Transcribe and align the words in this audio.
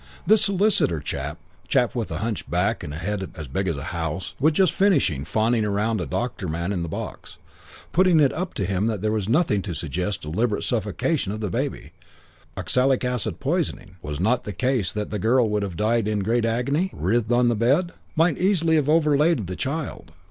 This 0.25 0.41
solicitor 0.43 0.99
chap 0.99 1.37
chap 1.67 1.93
with 1.93 2.09
a 2.09 2.17
humped 2.17 2.49
back 2.49 2.81
and 2.83 2.91
a 2.91 2.97
head 2.97 3.29
as 3.35 3.47
big 3.47 3.67
as 3.67 3.77
a 3.77 3.83
house 3.93 4.33
was 4.39 4.53
just 4.53 4.71
finishing 4.71 5.25
fawning 5.25 5.63
round 5.63 6.01
a 6.01 6.07
doctor 6.07 6.47
man 6.47 6.71
in 6.73 6.81
the 6.81 6.89
box, 6.89 7.37
putting 7.91 8.19
it 8.19 8.33
up 8.33 8.55
to 8.55 8.65
him 8.65 8.87
that 8.87 9.03
there 9.03 9.11
was 9.11 9.29
nothing 9.29 9.61
to 9.61 9.75
suggest 9.75 10.23
deliberate 10.23 10.63
suffocation 10.63 11.31
of 11.31 11.39
the 11.39 11.51
baby. 11.51 11.91
Oxalic 12.57 13.05
acid 13.05 13.39
poisoning 13.39 13.97
was 14.01 14.17
it 14.17 14.23
not 14.23 14.43
the 14.43 14.53
case 14.53 14.91
that 14.91 15.11
the 15.11 15.19
girl 15.19 15.47
would 15.51 15.61
have 15.61 15.77
died 15.77 16.07
in 16.07 16.21
great 16.21 16.45
agony? 16.45 16.89
Writhed 16.95 17.31
on 17.31 17.47
the 17.47 17.55
bed? 17.55 17.91
Might 18.15 18.39
easily 18.39 18.77
have 18.77 18.89
overlaid 18.89 19.45
the 19.45 19.55
child? 19.55 20.13